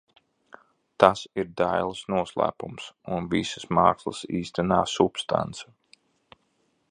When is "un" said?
3.17-3.27